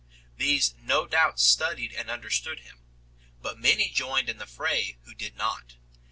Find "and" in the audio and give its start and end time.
1.93-2.09